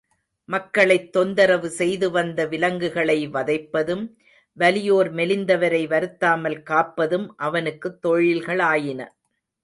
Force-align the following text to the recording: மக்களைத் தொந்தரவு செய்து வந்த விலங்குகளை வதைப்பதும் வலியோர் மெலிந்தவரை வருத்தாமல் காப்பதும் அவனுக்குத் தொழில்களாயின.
மக்களைத் 0.49 1.11
தொந்தரவு 1.11 1.69
செய்து 1.69 2.11
வந்த 2.11 2.45
விலங்குகளை 2.45 3.27
வதைப்பதும் 3.27 4.01
வலியோர் 4.57 5.09
மெலிந்தவரை 5.13 5.87
வருத்தாமல் 5.87 6.63
காப்பதும் 6.63 7.27
அவனுக்குத் 7.37 7.99
தொழில்களாயின. 8.07 9.01